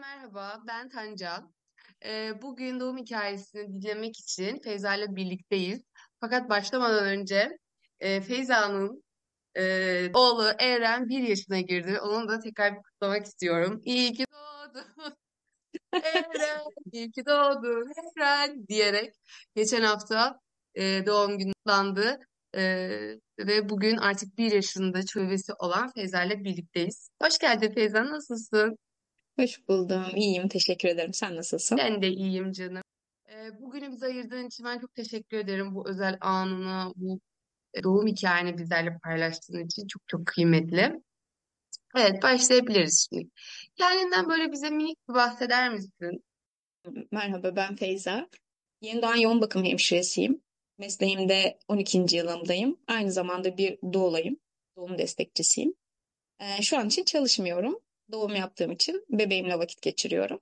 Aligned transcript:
merhaba, 0.00 0.62
ben 0.66 0.88
Tanca. 0.88 1.42
Ee, 2.04 2.42
bugün 2.42 2.80
doğum 2.80 2.98
hikayesini 2.98 3.68
dinlemek 3.68 4.18
için 4.20 4.60
Feyza 4.60 4.94
ile 4.94 5.16
birlikteyiz. 5.16 5.82
Fakat 6.20 6.50
başlamadan 6.50 7.04
önce 7.04 7.58
e, 8.00 8.20
Feyza'nın 8.20 9.04
e, 9.56 9.62
oğlu 10.14 10.50
Eren 10.58 11.08
bir 11.08 11.28
yaşına 11.28 11.60
girdi. 11.60 12.00
Onu 12.00 12.28
da 12.28 12.38
tekrar 12.38 12.74
bir 12.74 12.82
kutlamak 12.82 13.26
istiyorum. 13.26 13.80
İyi 13.84 14.12
ki 14.12 14.24
doğdun 14.32 15.14
Eren, 15.92 16.60
iyi 16.92 17.10
ki 17.10 17.26
doğdun 17.26 17.92
Eren 18.18 18.66
diyerek 18.68 19.14
geçen 19.56 19.82
hafta 19.82 20.40
e, 20.74 21.06
doğum 21.06 21.38
günü 21.38 21.52
kutlandı. 21.52 22.18
E, 22.56 22.62
ve 23.38 23.68
bugün 23.68 23.96
artık 23.96 24.38
bir 24.38 24.52
yaşında 24.52 25.06
çocuğu 25.06 25.54
olan 25.58 25.92
Feyza 25.92 26.24
ile 26.24 26.44
birlikteyiz. 26.44 27.10
Hoş 27.22 27.38
geldin 27.38 27.74
Feyza, 27.74 28.10
nasılsın? 28.10 28.76
Hoş 29.40 29.68
buldum. 29.68 30.04
İyiyim. 30.16 30.48
Teşekkür 30.48 30.88
ederim. 30.88 31.14
Sen 31.14 31.36
nasılsın? 31.36 31.78
Ben 31.78 32.02
de 32.02 32.08
iyiyim 32.08 32.52
canım. 32.52 32.82
Ee, 33.28 33.60
bugünü 33.60 33.92
bize 33.92 34.06
ayırdığın 34.06 34.46
için 34.46 34.64
ben 34.64 34.78
çok 34.78 34.94
teşekkür 34.94 35.36
ederim. 35.36 35.74
Bu 35.74 35.88
özel 35.88 36.18
anını, 36.20 36.92
bu 36.96 37.20
e, 37.74 37.82
doğum 37.82 38.06
hikayeni 38.06 38.58
bizlerle 38.58 38.98
paylaştığın 39.04 39.64
için 39.64 39.86
çok 39.86 40.02
çok 40.08 40.26
kıymetli. 40.26 41.02
Evet, 41.96 42.22
başlayabiliriz 42.22 43.08
şimdi. 43.10 43.28
Kendinden 43.76 44.28
böyle 44.28 44.52
bize 44.52 44.70
minik 44.70 44.98
bir 45.08 45.14
bahseder 45.14 45.72
misin? 45.72 46.24
Merhaba, 47.10 47.56
ben 47.56 47.76
Feyza. 47.76 48.28
Yeni 48.80 49.02
doğan 49.02 49.16
yoğun 49.16 49.40
bakım 49.40 49.64
hemşiresiyim. 49.64 50.40
Mesleğimde 50.78 51.58
12. 51.68 52.16
yılımdayım. 52.16 52.76
Aynı 52.88 53.12
zamanda 53.12 53.56
bir 53.56 53.78
doğulayım. 53.92 54.36
Doğum 54.76 54.98
destekçisiyim. 54.98 55.74
Ee, 56.40 56.62
şu 56.62 56.78
an 56.78 56.86
için 56.86 57.04
çalışmıyorum. 57.04 57.80
Doğum 58.12 58.36
yaptığım 58.36 58.70
için 58.70 59.04
bebeğimle 59.10 59.58
vakit 59.58 59.82
geçiriyorum. 59.82 60.40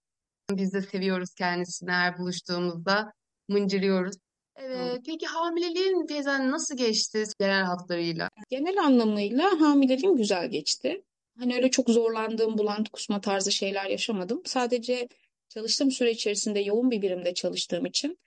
Biz 0.51 0.73
de 0.73 0.83
seviyoruz 0.83 1.35
kendisini 1.35 1.91
her 1.91 2.19
buluştuğumuzda 2.19 3.13
mıncırıyoruz. 3.49 4.17
Evet, 4.57 5.01
peki 5.07 5.27
hamileliğin 5.27 6.07
teyzen 6.07 6.51
nasıl 6.51 6.77
geçti 6.77 7.25
genel 7.41 7.65
hatlarıyla? 7.65 8.29
Genel 8.49 8.79
anlamıyla 8.79 9.61
hamileliğim 9.61 10.17
güzel 10.17 10.51
geçti. 10.51 11.03
Hani 11.39 11.55
öyle 11.55 11.71
çok 11.71 11.91
zorlandığım, 11.91 12.59
bulantı 12.59 12.91
kusma 12.93 13.21
tarzı 13.21 13.53
şeyler 13.53 13.87
yaşamadım. 13.87 14.43
Sadece 14.45 15.09
çalıştığım 15.49 15.91
süre 15.91 16.11
içerisinde 16.11 16.61
yoğun 16.61 16.91
bir 16.91 17.03
birimde 17.03 17.35
çalıştığım 17.35 17.87
için 17.87 18.19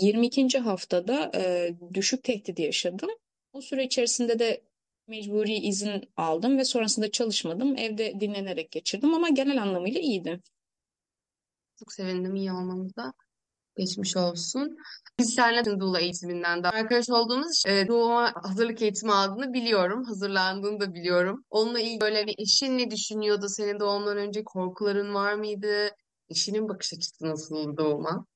22. 0.00 0.58
haftada 0.58 1.30
e, 1.34 1.74
düşük 1.94 2.22
tehdidi 2.22 2.62
yaşadım. 2.62 3.10
O 3.52 3.60
süre 3.60 3.84
içerisinde 3.84 4.38
de 4.38 4.60
mecburi 5.08 5.54
izin 5.54 6.10
aldım 6.16 6.58
ve 6.58 6.64
sonrasında 6.64 7.10
çalışmadım. 7.10 7.76
Evde 7.76 8.20
dinlenerek 8.20 8.70
geçirdim 8.70 9.14
ama 9.14 9.28
genel 9.28 9.62
anlamıyla 9.62 10.00
iyiydi. 10.00 10.40
Çok 11.78 11.92
sevindim 11.92 12.36
iyi 12.36 12.52
olmamıza. 12.52 13.12
Geçmiş 13.76 14.16
olsun. 14.16 14.76
Biz 15.18 15.34
seninle 15.34 15.80
Doula 15.80 16.00
eğitiminden 16.00 16.62
de 16.62 16.68
arkadaş 16.68 17.10
olduğumuz 17.10 17.52
için 17.52 17.70
e, 17.70 17.88
doğuma 17.88 18.32
hazırlık 18.42 18.82
eğitimi 18.82 19.12
aldığını 19.12 19.52
biliyorum. 19.52 20.04
Hazırlandığını 20.04 20.80
da 20.80 20.94
biliyorum. 20.94 21.44
Onunla 21.50 21.80
ilgili 21.80 22.00
böyle 22.00 22.26
bir 22.26 22.34
eşin 22.38 22.78
ne 22.78 22.90
düşünüyordu? 22.90 23.48
Senin 23.48 23.80
doğumdan 23.80 24.16
önce 24.16 24.44
korkuların 24.44 25.14
var 25.14 25.34
mıydı? 25.34 25.90
Eşinin 26.28 26.68
bakış 26.68 26.94
açısı 26.94 27.28
nasıldı 27.28 27.76
doğuma? 27.76 28.26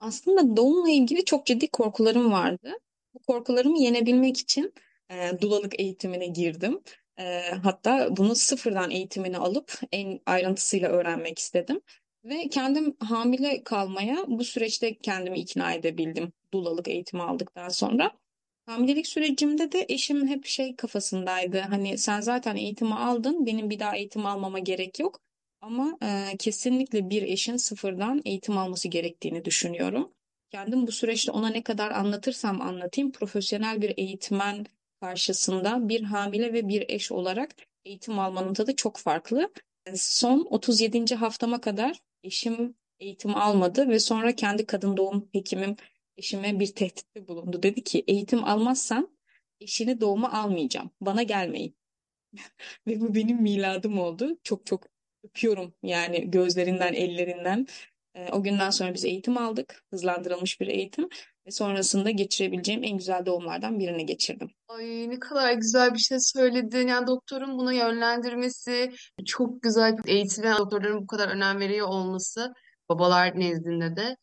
Aslında 0.00 0.56
doğumla 0.56 0.90
ilgili 0.90 1.24
çok 1.24 1.46
ciddi 1.46 1.70
korkularım 1.70 2.32
vardı. 2.32 2.72
Bu 3.14 3.18
korkularımı 3.18 3.78
yenebilmek 3.78 4.36
için 4.36 4.72
e, 5.10 5.40
dulalık 5.40 5.80
eğitimine 5.80 6.26
girdim. 6.26 6.80
E, 7.18 7.40
hatta 7.62 8.16
bunu 8.16 8.34
sıfırdan 8.34 8.90
eğitimini 8.90 9.38
alıp 9.38 9.80
en 9.92 10.20
ayrıntısıyla 10.26 10.88
öğrenmek 10.88 11.38
istedim. 11.38 11.80
Ve 12.24 12.48
kendim 12.48 12.96
hamile 13.00 13.64
kalmaya 13.64 14.24
bu 14.26 14.44
süreçte 14.44 14.98
kendimi 14.98 15.38
ikna 15.38 15.72
edebildim 15.72 16.32
dulalık 16.52 16.88
eğitimi 16.88 17.22
aldıktan 17.22 17.68
sonra. 17.68 18.12
Hamilelik 18.66 19.06
sürecimde 19.06 19.72
de 19.72 19.86
eşim 19.88 20.28
hep 20.28 20.46
şey 20.46 20.76
kafasındaydı. 20.76 21.58
Hani 21.58 21.98
sen 21.98 22.20
zaten 22.20 22.56
eğitimi 22.56 22.94
aldın, 22.94 23.46
benim 23.46 23.70
bir 23.70 23.78
daha 23.78 23.96
eğitim 23.96 24.26
almama 24.26 24.58
gerek 24.58 24.98
yok. 24.98 25.20
Ama 25.60 25.98
e, 26.02 26.36
kesinlikle 26.38 27.10
bir 27.10 27.22
eşin 27.22 27.56
sıfırdan 27.56 28.22
eğitim 28.24 28.58
alması 28.58 28.88
gerektiğini 28.88 29.44
düşünüyorum. 29.44 30.12
Kendim 30.50 30.86
bu 30.86 30.92
süreçte 30.92 31.32
ona 31.32 31.48
ne 31.48 31.62
kadar 31.62 31.90
anlatırsam 31.90 32.60
anlatayım, 32.60 33.12
profesyonel 33.12 33.82
bir 33.82 33.94
eğitmen 33.96 34.66
karşısında 35.00 35.88
bir 35.88 36.02
hamile 36.02 36.52
ve 36.52 36.68
bir 36.68 36.84
eş 36.88 37.12
olarak 37.12 37.54
eğitim 37.84 38.18
almanın 38.18 38.54
tadı 38.54 38.76
çok 38.76 38.96
farklı. 38.96 39.52
Son 39.94 40.46
37. 40.50 41.14
haftama 41.14 41.60
kadar 41.60 42.00
eşim 42.22 42.74
eğitim 43.00 43.36
almadı 43.36 43.88
ve 43.88 43.98
sonra 43.98 44.34
kendi 44.34 44.66
kadın 44.66 44.96
doğum 44.96 45.28
hekimim 45.32 45.76
eşime 46.16 46.60
bir 46.60 46.74
tehditte 46.74 47.28
bulundu. 47.28 47.62
Dedi 47.62 47.84
ki 47.84 48.04
eğitim 48.08 48.44
almazsan 48.44 49.18
eşini 49.60 50.00
doğuma 50.00 50.32
almayacağım. 50.32 50.90
Bana 51.00 51.22
gelmeyin. 51.22 51.76
ve 52.86 53.00
bu 53.00 53.14
benim 53.14 53.42
miladım 53.42 53.98
oldu. 53.98 54.38
Çok 54.42 54.66
çok 54.66 54.86
öpüyorum 55.24 55.74
yani 55.82 56.30
gözlerinden, 56.30 56.94
ellerinden. 56.94 57.66
E, 58.14 58.28
o 58.32 58.42
günden 58.42 58.70
sonra 58.70 58.94
biz 58.94 59.04
eğitim 59.04 59.38
aldık. 59.38 59.84
Hızlandırılmış 59.90 60.60
bir 60.60 60.66
eğitim. 60.66 61.08
Ve 61.48 61.52
sonrasında 61.52 62.10
geçirebileceğim 62.10 62.84
en 62.84 62.96
güzel 62.96 63.26
doğumlardan 63.26 63.78
birini 63.78 64.06
geçirdim. 64.06 64.50
Ay 64.68 65.10
ne 65.10 65.18
kadar 65.18 65.52
güzel 65.52 65.94
bir 65.94 65.98
şey 65.98 66.20
söyledin. 66.20 66.88
Yani 66.88 67.06
doktorun 67.06 67.58
buna 67.58 67.72
yönlendirmesi, 67.72 68.92
çok 69.26 69.62
güzel 69.62 69.96
eğitim 70.06 70.44
ve 70.44 70.50
doktorların 70.58 71.02
bu 71.02 71.06
kadar 71.06 71.28
önem 71.28 71.58
veriyor 71.60 71.88
olması 71.88 72.52
babalar 72.88 73.40
nezdinde 73.40 73.96
de 73.96 74.16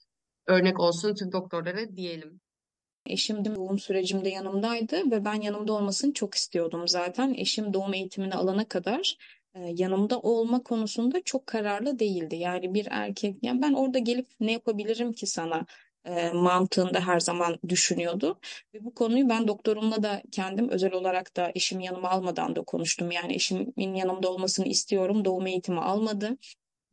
örnek 0.48 0.80
olsun 0.80 1.16
tüm 1.16 1.32
doktorlara 1.32 1.96
diyelim. 1.96 2.42
Eşim 3.06 3.46
de 3.46 3.56
doğum 3.56 3.80
sürecimde 3.80 4.30
yanımdaydı 4.30 5.12
ve 5.12 5.26
ben 5.26 5.42
yanımda 5.42 5.74
olmasını 5.74 6.14
çok 6.14 6.36
istiyordum 6.36 6.88
zaten. 6.88 7.34
Eşim 7.34 7.74
doğum 7.74 7.94
eğitimini 7.94 8.36
alana 8.36 8.68
kadar 8.68 9.18
e, 9.54 9.60
yanımda 9.76 10.20
olma 10.20 10.64
konusunda 10.64 11.22
çok 11.22 11.48
kararlı 11.48 12.00
değildi. 12.00 12.36
Yani 12.36 12.74
bir 12.74 12.88
erkek, 12.92 13.38
yani 13.42 13.62
ben 13.62 13.74
orada 13.74 14.00
gelip 14.00 14.28
ne 14.40 14.52
yapabilirim 14.52 15.14
ki 15.14 15.28
sana 15.28 15.66
e, 16.06 16.32
mantığında 16.32 17.00
her 17.00 17.20
zaman 17.20 17.60
düşünüyordu. 17.70 18.40
Ve 18.74 18.84
bu 18.86 18.94
konuyu 18.96 19.30
ben 19.30 19.48
doktorumla 19.48 20.04
da 20.04 20.22
kendim 20.32 20.70
özel 20.70 20.94
olarak 20.94 21.38
da 21.38 21.52
eşim 21.56 21.80
yanıma 21.80 22.10
almadan 22.10 22.56
da 22.56 22.64
konuştum. 22.64 23.12
Yani 23.12 23.34
eşimin 23.36 23.94
yanımda 23.94 24.30
olmasını 24.30 24.66
istiyorum. 24.66 25.26
Doğum 25.26 25.48
eğitimi 25.48 25.82
almadı. 25.82 26.38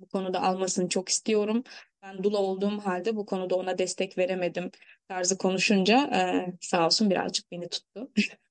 Bu 0.01 0.09
konuda 0.09 0.43
almasını 0.43 0.89
çok 0.89 1.09
istiyorum. 1.09 1.65
Ben 2.03 2.23
dula 2.23 2.39
olduğum 2.39 2.79
halde 2.79 3.17
bu 3.17 3.27
konuda 3.27 3.55
ona 3.55 3.79
destek 3.79 4.19
veremedim 4.19 4.71
tarzı 5.09 5.39
konuşunca 5.39 6.11
e, 6.15 6.47
sağ 6.61 6.87
olsun 6.87 7.11
birazcık 7.11 7.51
beni 7.51 7.69
tuttu. 7.69 8.11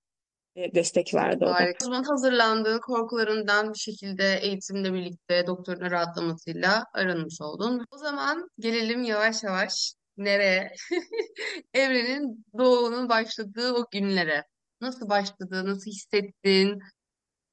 Destek 0.55 1.13
verdi. 1.13 1.45
Harika. 1.45 1.85
O 1.85 1.85
zaman 1.85 2.03
hazırlandığın 2.03 2.79
korkularından 2.79 3.73
bir 3.73 3.79
şekilde 3.79 4.39
eğitimle 4.41 4.93
birlikte 4.93 5.47
doktorun 5.47 5.91
rahatlamasıyla 5.91 6.85
aranmış 6.93 7.41
oldun. 7.41 7.85
O 7.91 7.97
zaman 7.97 8.49
gelelim 8.59 9.03
yavaş 9.03 9.43
yavaş 9.43 9.93
nereye? 10.24 10.76
Evrenin 11.74 12.46
doğumunun 12.58 13.09
başladığı 13.09 13.74
o 13.74 13.86
günlere. 13.92 14.46
Nasıl 14.82 15.09
başladı, 15.09 15.66
nasıl 15.66 15.92
hissettin? 15.92 16.80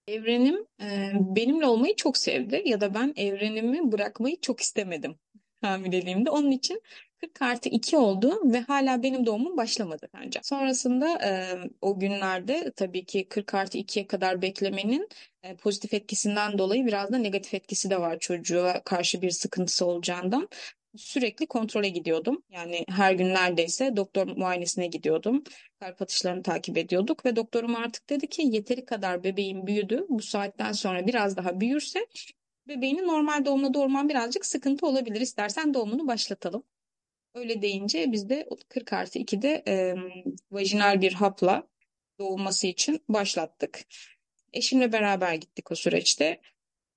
Evrenim 0.08 0.66
e, 0.82 1.10
benimle 1.14 1.66
olmayı 1.66 1.96
çok 1.96 2.16
sevdi 2.16 2.62
ya 2.64 2.80
da 2.80 2.94
ben 2.94 3.12
evrenimi 3.16 3.92
bırakmayı 3.92 4.40
çok 4.40 4.60
istemedim 4.60 5.18
hamileliğimde. 5.60 6.30
Onun 6.30 6.50
için 6.50 6.82
40 7.20 7.42
artı 7.42 7.68
2 7.68 7.96
oldu 7.96 8.52
ve 8.52 8.60
hala 8.60 9.02
benim 9.02 9.26
doğumum 9.26 9.56
başlamadı 9.56 10.08
bence. 10.14 10.40
Sonrasında 10.42 11.18
e, 11.24 11.58
o 11.80 11.98
günlerde 11.98 12.72
tabii 12.76 13.04
ki 13.04 13.28
40 13.28 13.54
artı 13.54 13.78
2'ye 13.78 14.06
kadar 14.06 14.42
beklemenin 14.42 15.08
e, 15.42 15.56
pozitif 15.56 15.94
etkisinden 15.94 16.58
dolayı 16.58 16.86
biraz 16.86 17.12
da 17.12 17.18
negatif 17.18 17.54
etkisi 17.54 17.90
de 17.90 18.00
var 18.00 18.18
çocuğa 18.18 18.82
karşı 18.84 19.22
bir 19.22 19.30
sıkıntısı 19.30 19.86
olacağından 19.86 20.48
sürekli 20.96 21.46
kontrole 21.46 21.88
gidiyordum. 21.88 22.42
Yani 22.50 22.84
her 22.88 23.12
gün 23.12 23.34
neredeyse 23.34 23.96
doktor 23.96 24.26
muayenesine 24.26 24.86
gidiyordum. 24.86 25.44
Kalp 25.80 26.02
atışlarını 26.02 26.42
takip 26.42 26.78
ediyorduk 26.78 27.24
ve 27.26 27.36
doktorum 27.36 27.76
artık 27.76 28.10
dedi 28.10 28.26
ki 28.26 28.42
yeteri 28.44 28.84
kadar 28.84 29.24
bebeğin 29.24 29.66
büyüdü. 29.66 30.06
Bu 30.08 30.22
saatten 30.22 30.72
sonra 30.72 31.06
biraz 31.06 31.36
daha 31.36 31.60
büyürse 31.60 32.06
bebeğinin 32.68 33.06
normal 33.06 33.44
doğumuna 33.44 33.74
doğurman 33.74 34.08
birazcık 34.08 34.46
sıkıntı 34.46 34.86
olabilir. 34.86 35.20
İstersen 35.20 35.74
doğumunu 35.74 36.08
başlatalım. 36.08 36.62
Öyle 37.34 37.62
deyince 37.62 38.12
biz 38.12 38.28
de 38.28 38.48
40 38.68 38.92
artı 38.92 39.18
2'de 39.18 39.62
e, 39.68 39.94
vajinal 40.50 41.00
bir 41.00 41.12
hapla 41.12 41.68
doğulması 42.18 42.66
için 42.66 43.00
başlattık. 43.08 43.80
Eşimle 44.52 44.92
beraber 44.92 45.34
gittik 45.34 45.72
o 45.72 45.74
süreçte. 45.74 46.40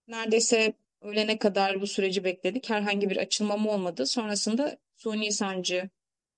Neredeyse 0.08 0.74
Öğlene 1.02 1.38
kadar 1.38 1.82
bu 1.82 1.88
süreci 1.88 2.24
bekledik. 2.24 2.70
Herhangi 2.70 3.10
bir 3.10 3.18
açılmam 3.18 3.68
olmadı. 3.68 4.06
Sonrasında 4.06 4.78
suni 4.96 5.32
sancı 5.32 5.90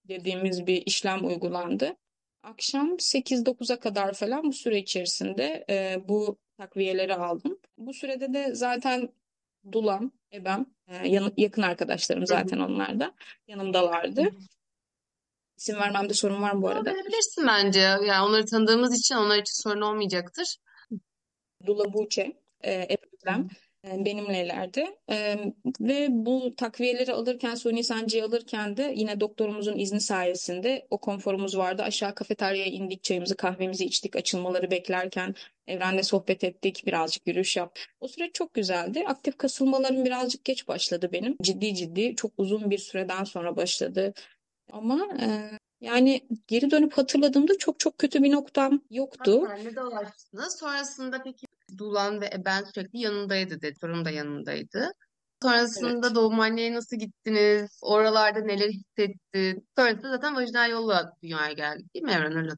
dediğimiz 0.07 0.67
bir 0.67 0.83
işlem 0.85 1.25
uygulandı. 1.27 1.95
Akşam 2.43 2.99
8-9'a 2.99 3.79
kadar 3.79 4.13
falan 4.13 4.43
bu 4.43 4.53
süre 4.53 4.77
içerisinde 4.77 5.65
e, 5.69 5.97
bu 6.07 6.39
takviyeleri 6.57 7.15
aldım. 7.15 7.59
Bu 7.77 7.93
sürede 7.93 8.33
de 8.33 8.55
zaten 8.55 9.09
Dulam, 9.71 10.11
ebem, 10.33 10.65
e, 10.87 11.07
yan- 11.07 11.33
yakın 11.37 11.61
arkadaşlarım 11.61 12.27
zaten 12.27 12.57
onlar 12.59 12.99
da 12.99 13.15
yanımdalardı. 13.47 14.29
İsim 15.57 15.75
vermemde 15.75 16.13
sorun 16.13 16.41
var 16.41 16.51
mı 16.51 16.61
bu 16.61 16.67
arada? 16.67 16.93
verebilirsin 16.93 17.47
bence. 17.47 17.79
Yani 17.79 18.27
onları 18.27 18.45
tanıdığımız 18.45 18.99
için 18.99 19.15
onlar 19.15 19.37
için 19.37 19.61
sorun 19.61 19.81
olmayacaktır. 19.81 20.57
Dula 21.65 21.93
Buğçe, 21.93 22.41
e, 22.61 22.71
Eprem 22.73 23.41
e, 23.41 23.72
benimlelerdi. 23.83 24.85
E, 25.09 25.37
ve 25.81 26.07
bu 26.09 26.55
takviyeleri 26.57 27.13
alırken, 27.13 27.55
suni 27.55 27.83
sancıyı 27.83 28.25
alırken 28.25 28.77
de 28.77 28.93
yine 28.95 29.19
doktorumuzun 29.19 29.77
izni 29.77 30.01
sayesinde 30.01 30.87
o 30.89 30.97
konforumuz 30.97 31.57
vardı. 31.57 31.83
Aşağı 31.83 32.15
kafeteryaya 32.15 32.65
indik, 32.65 33.03
çayımızı 33.03 33.35
kahvemizi 33.35 33.85
içtik, 33.85 34.15
açılmaları 34.15 34.71
beklerken 34.71 35.35
Evren'le 35.67 36.01
sohbet 36.01 36.43
ettik, 36.43 36.83
birazcık 36.85 37.27
yürüyüş 37.27 37.57
yaptık. 37.57 37.85
O 37.99 38.07
süreç 38.07 38.35
çok 38.35 38.53
güzeldi. 38.53 39.03
Aktif 39.07 39.37
kasılmalarım 39.37 40.05
birazcık 40.05 40.45
geç 40.45 40.67
başladı 40.67 41.09
benim. 41.11 41.37
Ciddi 41.41 41.75
ciddi 41.75 42.15
çok 42.15 42.31
uzun 42.37 42.69
bir 42.69 42.77
süreden 42.77 43.23
sonra 43.23 43.55
başladı. 43.55 44.13
Ama 44.71 45.07
e, 45.21 45.27
yani 45.81 46.21
geri 46.47 46.71
dönüp 46.71 46.93
hatırladığımda 46.93 47.57
çok 47.57 47.79
çok 47.79 47.97
kötü 47.97 48.23
bir 48.23 48.31
noktam 48.31 48.81
yoktu. 48.89 49.41
Hastanede 49.41 49.75
dolaştınız. 49.75 50.59
Sonrasında 50.59 51.23
peki 51.23 51.47
Dulan 51.77 52.21
ve 52.21 52.29
ben 52.45 52.63
sürekli 52.63 52.99
yanındaydı 52.99 53.61
dedi. 53.61 53.73
Torun 53.81 54.05
da 54.05 54.09
yanındaydı. 54.09 54.91
Sonrasında 55.41 56.07
Evet. 56.07 56.15
doğumhaneye 56.15 56.73
nasıl 56.73 56.97
gittiniz? 56.97 57.79
Oralarda 57.81 58.39
neler 58.39 58.69
hissettin? 58.69 59.67
Sonrasında 59.77 60.09
zaten 60.09 60.35
vajinal 60.35 60.71
yolla 60.71 61.13
dünyaya 61.23 61.53
geldi 61.53 61.83
değil 61.93 62.05
mi 62.05 62.11
Evren 62.11 62.35
öyle? 62.37 62.51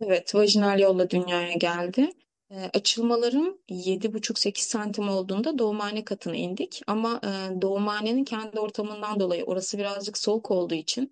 Evet, 0.00 0.34
vajinal 0.34 0.80
yolla 0.80 1.10
dünyaya 1.10 1.52
geldi. 1.52 2.10
E, 2.50 2.70
açılmalarım 2.74 3.58
yedi 3.68 4.12
buçuk 4.14 4.38
sekiz 4.38 4.64
santim 4.64 5.08
olduğunda 5.08 5.58
doğumhane 5.58 6.04
katına 6.04 6.36
indik. 6.36 6.82
Ama 6.86 7.20
e, 7.24 7.62
doğumhanenin 7.62 8.24
kendi 8.24 8.60
ortamından 8.60 9.20
dolayı 9.20 9.44
orası 9.44 9.78
birazcık 9.78 10.18
soğuk 10.18 10.50
olduğu 10.50 10.74
için 10.74 11.10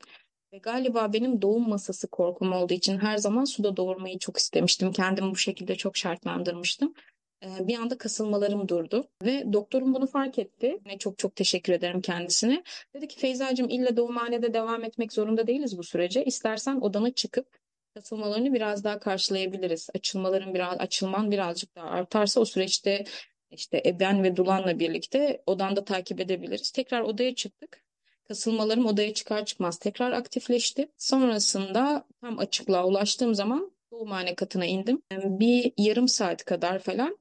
ve 0.52 0.58
galiba 0.58 1.12
benim 1.12 1.42
doğum 1.42 1.68
masası 1.68 2.08
korkum 2.08 2.52
olduğu 2.52 2.75
için 2.75 2.98
her 2.98 3.16
zaman 3.16 3.44
suda 3.44 3.76
doğurmayı 3.76 4.18
çok 4.18 4.36
istemiştim. 4.36 4.92
Kendimi 4.92 5.30
bu 5.30 5.36
şekilde 5.36 5.76
çok 5.76 5.96
şartlandırmıştım. 5.96 6.94
E, 7.42 7.68
bir 7.68 7.78
anda 7.78 7.98
kasılmalarım 7.98 8.68
durdu 8.68 9.08
ve 9.22 9.52
doktorum 9.52 9.94
bunu 9.94 10.06
fark 10.06 10.38
etti. 10.38 10.78
Ne 10.86 10.98
çok 10.98 11.18
çok 11.18 11.36
teşekkür 11.36 11.72
ederim 11.72 12.00
kendisine. 12.00 12.62
Dedi 12.94 13.08
ki 13.08 13.18
Feyzacığım 13.18 13.68
illa 13.68 13.96
doğumhanede 13.96 14.54
devam 14.54 14.84
etmek 14.84 15.12
zorunda 15.12 15.46
değiliz 15.46 15.78
bu 15.78 15.82
sürece. 15.82 16.24
İstersen 16.24 16.80
odana 16.80 17.10
çıkıp 17.10 17.46
kasılmalarını 17.94 18.54
biraz 18.54 18.84
daha 18.84 18.98
karşılayabiliriz. 18.98 19.88
Açılmaların 19.94 20.54
biraz 20.54 20.80
açılman 20.80 21.30
birazcık 21.30 21.76
daha 21.76 21.88
artarsa 21.88 22.40
o 22.40 22.44
süreçte 22.44 23.04
işte 23.50 23.82
eben 23.84 24.22
ve 24.22 24.36
dulanla 24.36 24.78
birlikte 24.78 25.42
odanda 25.46 25.84
takip 25.84 26.20
edebiliriz. 26.20 26.70
Tekrar 26.70 27.00
odaya 27.00 27.34
çıktık. 27.34 27.82
Kasılmalarım 28.28 28.86
odaya 28.86 29.14
çıkar 29.14 29.44
çıkmaz 29.44 29.78
tekrar 29.78 30.12
aktifleşti. 30.12 30.88
Sonrasında 30.98 32.06
tam 32.20 32.38
açıklığa 32.38 32.86
ulaştığım 32.86 33.34
zaman 33.34 33.72
doğumhane 33.90 34.34
katına 34.34 34.66
indim. 34.66 35.02
Bir 35.12 35.72
yarım 35.78 36.08
saat 36.08 36.44
kadar 36.44 36.78
falan 36.78 37.18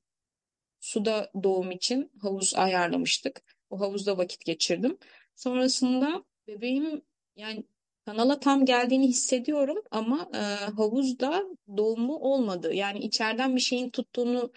suda 0.82 1.32
doğum 1.44 1.72
için 1.72 2.12
havuz 2.22 2.56
ayarlamıştık. 2.56 3.44
O 3.70 3.80
havuzda 3.80 4.18
vakit 4.18 4.46
geçirdim. 4.46 4.98
Sonrasında 5.36 6.24
bebeğim 6.48 7.02
yani 7.36 7.64
kanala 8.06 8.40
tam 8.40 8.66
geldiğini 8.66 9.08
hissediyorum 9.08 9.78
ama 9.92 10.30
e, 10.34 10.40
havuzda 10.72 11.44
doğumu 11.78 12.16
olmadı. 12.18 12.74
Yani 12.74 13.00
içeriden 13.00 13.56
bir 13.56 13.62
şeyin 13.62 13.90
tuttuğunu 13.90 14.52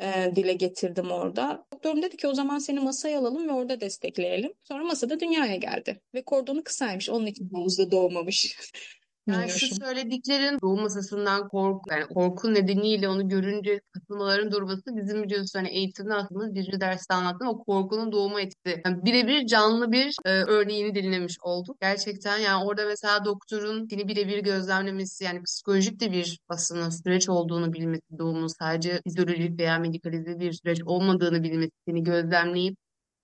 e, 0.00 0.32
dile 0.36 0.52
getirdim 0.52 1.10
orada. 1.10 1.66
Doktorum 1.72 2.02
dedi 2.02 2.16
ki 2.16 2.28
o 2.28 2.34
zaman 2.34 2.58
seni 2.58 2.80
masaya 2.80 3.18
alalım 3.18 3.48
ve 3.48 3.52
orada 3.52 3.80
destekleyelim. 3.80 4.52
Sonra 4.64 4.84
masada 4.84 5.20
dünyaya 5.20 5.56
geldi 5.56 6.00
ve 6.14 6.24
kordonu 6.24 6.64
kısaymış. 6.64 7.10
Onun 7.10 7.26
için 7.26 7.48
havuzda 7.52 7.90
doğmamış. 7.90 8.56
Yani 9.26 9.50
şu 9.50 9.74
söylediklerin 9.74 10.58
doğum 10.62 10.80
masasından 10.80 11.48
korku, 11.48 11.90
yani 11.90 12.06
korku 12.06 12.54
nedeniyle 12.54 13.08
onu 13.08 13.28
görünce 13.28 13.80
kasılmaların 13.92 14.52
durması 14.52 14.82
bizim 14.86 15.22
biliyorsun 15.22 15.58
hani 15.58 15.68
eğitimde 15.68 16.14
aslında 16.14 16.54
birinci 16.54 16.80
derste 16.80 17.14
anlattığım 17.14 17.48
o 17.48 17.64
korkunun 17.64 18.12
doğuma 18.12 18.40
etkisi. 18.40 18.82
Yani 18.84 19.04
birebir 19.04 19.46
canlı 19.46 19.92
bir 19.92 20.16
e, 20.24 20.30
örneğini 20.30 20.94
dinlemiş 20.94 21.36
olduk. 21.42 21.80
Gerçekten 21.80 22.38
yani 22.38 22.64
orada 22.64 22.86
mesela 22.86 23.24
doktorun 23.24 23.86
seni 23.90 24.08
birebir 24.08 24.38
gözlemlemesi 24.38 25.24
yani 25.24 25.42
psikolojik 25.42 26.00
de 26.00 26.12
bir 26.12 26.38
aslında 26.48 26.90
süreç 26.90 27.28
olduğunu 27.28 27.72
bilmesi 27.72 28.18
doğumun 28.18 28.46
sadece 28.46 29.00
fizyolojik 29.04 29.60
veya 29.60 29.78
medikalize 29.78 30.40
bir 30.40 30.52
süreç 30.52 30.82
olmadığını 30.86 31.42
bilmesi 31.42 31.70
seni 31.88 32.02
gözlemleyip 32.04 32.76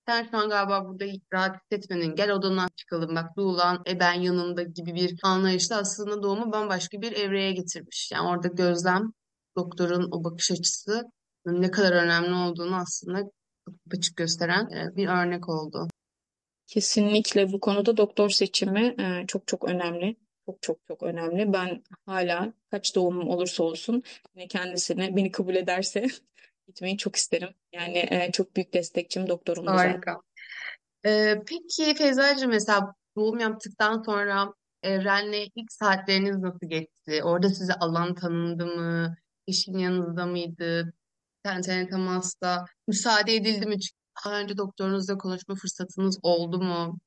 sen 0.09 0.29
şu 0.31 0.37
an 0.39 0.49
galiba 0.49 0.85
burada 0.89 1.05
rahat 1.33 1.57
hissetmedin. 1.63 2.15
Gel 2.17 2.31
odandan 2.31 2.69
çıkalım. 2.77 3.17
Bak 3.17 3.37
Doğulan 3.37 3.83
e 3.87 4.01
ben 4.01 4.13
yanında 4.13 4.63
gibi 4.63 4.95
bir 4.95 5.21
anlayışla 5.23 5.77
aslında 5.77 6.23
doğumu 6.23 6.53
bambaşka 6.53 7.01
bir 7.01 7.13
evreye 7.13 7.53
getirmiş. 7.53 8.11
Yani 8.13 8.29
orada 8.29 8.49
gözlem, 8.49 9.13
doktorun 9.57 10.09
o 10.13 10.25
bakış 10.25 10.51
açısı 10.51 11.03
ne 11.47 11.71
kadar 11.71 11.93
önemli 11.93 12.35
olduğunu 12.35 12.77
aslında 12.77 13.31
açık 13.93 14.17
gösteren 14.17 14.71
e, 14.71 14.97
bir 14.97 15.09
örnek 15.09 15.49
oldu. 15.49 15.89
Kesinlikle 16.67 17.53
bu 17.53 17.61
konuda 17.61 17.97
doktor 17.97 18.31
seçimi 18.31 18.95
e, 18.99 19.27
çok 19.27 19.47
çok 19.47 19.65
önemli. 19.65 20.17
Çok 20.47 20.63
çok 20.63 20.79
çok 20.89 21.03
önemli. 21.03 21.53
Ben 21.53 21.83
hala 22.07 22.53
kaç 22.71 22.95
doğumum 22.95 23.29
olursa 23.29 23.65
olsun 23.65 24.03
yine 24.35 24.49
kendisine 24.49 25.17
beni 25.17 25.31
kabul 25.33 25.55
ederse 25.55 26.07
gitmeyi 26.67 26.99
çok 26.99 27.17
isterim. 27.17 27.49
Yani 27.73 27.99
e, 28.11 28.31
çok 28.33 28.57
büyük 28.57 28.75
destekçim 28.75 29.29
doktorumdu 29.29 29.71
zaten. 29.71 29.91
Harika. 29.91 30.21
Ee, 31.07 31.43
peki 31.47 31.95
Feyza'cığım 31.95 32.51
mesela 32.51 32.95
doğum 33.17 33.39
yaptıktan 33.39 34.03
sonra 34.03 34.53
Evren'le 34.83 35.51
ilk 35.55 35.73
saatleriniz 35.73 36.39
nasıl 36.39 36.69
geçti? 36.69 37.25
Orada 37.25 37.49
size 37.49 37.75
alan 37.75 38.15
tanındı 38.15 38.67
mı? 38.67 39.17
Eşin 39.49 39.79
yanınızda 39.79 40.27
mıydı? 40.27 40.93
Ten 41.43 41.63
tene 41.63 41.89
temasta 41.89 42.65
müsaade 42.89 43.35
edildi 43.35 43.67
mi? 43.67 43.81
Çünkü 43.81 44.03
daha 44.25 44.41
önce 44.41 44.57
doktorunuzla 44.57 45.19
konuşma 45.19 45.55
fırsatınız 45.55 46.19
oldu 46.23 46.61
mu? 46.63 46.99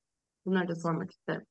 Bunları 0.46 0.68
da 0.68 0.76
sormak 0.76 1.12
isterim. 1.12 1.46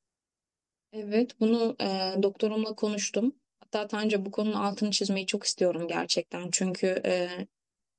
Evet, 0.92 1.40
bunu 1.40 1.76
e, 1.80 2.14
doktorumla 2.22 2.74
konuştum. 2.74 3.34
Hatta 3.60 3.86
Tanca 3.86 4.24
bu 4.24 4.30
konunun 4.30 4.54
altını 4.54 4.90
çizmeyi 4.90 5.26
çok 5.26 5.44
istiyorum 5.44 5.88
gerçekten. 5.88 6.48
Çünkü 6.52 6.86
e, 6.86 7.28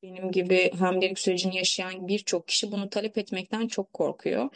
benim 0.06 0.32
gibi 0.32 0.72
hamilelik 0.80 1.20
sürecini 1.20 1.58
yaşayan 1.58 2.08
birçok 2.08 2.48
kişi 2.48 2.72
bunu 2.72 2.90
talep 2.90 3.18
etmekten 3.18 3.68
çok 3.68 3.94
korkuyor. 3.94 4.50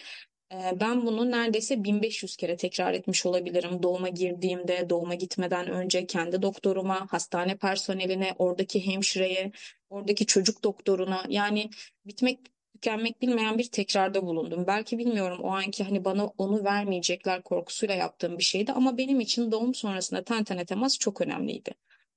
Ben 0.52 1.06
bunu 1.06 1.32
neredeyse 1.32 1.84
1500 1.84 2.36
kere 2.36 2.58
tekrar 2.58 2.94
etmiş 2.94 3.26
olabilirim. 3.26 3.84
Doğuma 3.84 4.10
girdiğimde, 4.10 4.90
doğuma 4.90 5.16
gitmeden 5.16 5.68
önce 5.68 6.06
kendi 6.06 6.42
doktoruma, 6.42 7.08
hastane 7.10 7.58
personeline, 7.58 8.36
oradaki 8.38 8.88
hemşireye, 8.88 9.52
oradaki 9.90 10.26
çocuk 10.26 10.64
doktoruna 10.64 11.26
yani 11.30 11.70
bitmek 12.06 12.40
tükenmek 12.74 13.22
bilmeyen 13.22 13.58
bir 13.58 13.72
tekrarda 13.72 14.26
bulundum. 14.26 14.68
Belki 14.68 14.98
bilmiyorum 14.98 15.40
o 15.42 15.50
anki 15.50 15.84
hani 15.84 16.06
bana 16.06 16.28
onu 16.28 16.64
vermeyecekler 16.64 17.44
korkusuyla 17.44 17.96
yaptığım 17.96 18.38
bir 18.38 18.44
şeydi 18.44 18.72
ama 18.72 18.98
benim 18.98 19.20
için 19.20 19.52
doğum 19.52 19.74
sonrasında 19.74 20.24
ten 20.24 20.44
tene 20.44 20.66
temas 20.66 21.00
çok 21.00 21.22
önemliydi. 21.22 21.72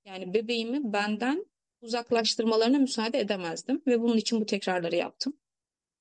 Yani 0.05 0.35
bebeğimi 0.35 0.93
benden 0.93 1.47
uzaklaştırmalarına 1.83 2.79
müsaade 2.79 3.21
edemezdim 3.21 3.83
ve 3.87 4.01
bunun 4.01 4.17
için 4.17 4.41
bu 4.41 4.47
tekrarları 4.47 4.97
yaptım. 4.97 5.37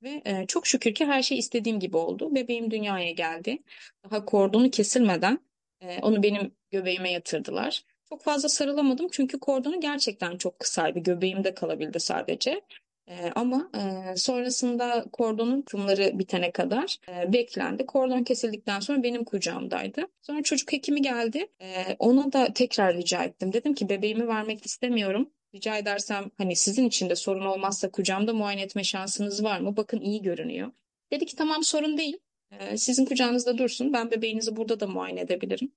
Ve 0.04 0.22
e, 0.26 0.48
çok 0.48 0.68
şükür 0.68 0.94
ki 0.94 1.06
her 1.06 1.22
şey 1.24 1.38
istediğim 1.38 1.80
gibi 1.80 1.98
oldu. 1.98 2.36
Bebeğim 2.36 2.72
dünyaya 2.72 3.12
geldi. 3.12 3.64
Daha 4.04 4.26
kordonu 4.26 4.72
kesilmeden 4.72 5.40
e, 5.82 6.00
onu 6.02 6.24
benim 6.24 6.52
göbeğime 6.72 7.12
yatırdılar. 7.12 7.84
Çok 8.10 8.24
fazla 8.24 8.50
sarılamadım 8.50 9.08
çünkü 9.12 9.40
kordonu 9.40 9.80
gerçekten 9.80 10.38
çok 10.38 10.60
kısaydı. 10.60 11.00
Göbeğimde 11.00 11.54
kalabildi 11.54 12.00
sadece. 12.00 12.62
E, 13.08 13.32
ama 13.36 13.72
e, 13.76 14.16
sonrasında 14.16 15.06
kordonun 15.12 15.62
kumları 15.62 16.20
bitene 16.20 16.52
kadar 16.52 16.98
e, 17.10 17.34
beklendi. 17.34 17.86
Kordon 17.86 18.24
kesildikten 18.24 18.80
sonra 18.80 19.04
benim 19.04 19.24
kucağımdaydı. 19.24 20.08
Sonra 20.22 20.44
çocuk 20.44 20.74
hekimi 20.74 21.02
geldi. 21.02 21.48
E, 21.62 21.96
ona 22.00 22.34
da 22.34 22.54
tekrar 22.54 22.98
rica 22.98 23.24
ettim. 23.24 23.54
Dedim 23.54 23.74
ki 23.74 23.90
bebeğimi 23.90 24.28
vermek 24.28 24.66
istemiyorum. 24.66 25.30
Rica 25.56 25.78
edersem 25.78 26.32
hani 26.38 26.56
sizin 26.56 26.88
için 26.88 27.10
de 27.10 27.16
sorun 27.16 27.46
olmazsa 27.46 27.92
kucağımda 27.92 28.34
muayene 28.34 28.62
etme 28.62 28.84
şansınız 28.84 29.44
var 29.44 29.60
mı? 29.60 29.78
Bakın 29.78 30.02
iyi 30.02 30.22
görünüyor. 30.22 30.72
Dedi 31.12 31.26
ki 31.26 31.36
tamam 31.36 31.64
sorun 31.64 31.98
değil. 31.98 32.18
Ee, 32.52 32.78
sizin 32.78 33.06
kucağınızda 33.06 33.58
dursun. 33.58 33.94
Ben 33.94 34.12
bebeğinizi 34.12 34.56
burada 34.56 34.80
da 34.80 34.88
muayene 34.88 35.22
edebilirim. 35.22 35.72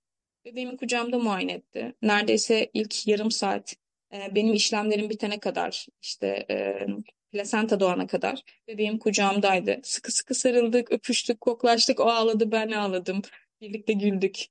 Bebeğimi 0.45 0.77
kucağımda 0.77 1.19
muayene 1.19 1.53
etti. 1.53 1.95
Neredeyse 2.03 2.71
ilk 2.75 3.07
yarım 3.09 3.31
saat 3.31 3.75
e, 4.13 4.35
benim 4.35 4.55
işlemlerim 4.55 5.11
bitene 5.11 5.41
kadar 5.41 5.87
işte 6.03 6.47
e, 6.51 6.87
plasenta 7.33 7.81
doğana 7.81 8.07
kadar 8.07 8.43
bebeğim 8.69 8.99
kucağımdaydı. 8.99 9.81
Sıkı 9.83 10.13
sıkı 10.13 10.35
sarıldık, 10.35 10.93
öpüştük, 10.93 11.41
koklaştık. 11.41 12.01
O 12.01 12.05
ağladı, 12.05 12.53
ben 12.53 12.71
ağladım. 12.71 13.23
Birlikte 13.61 13.93
güldük. 13.93 14.45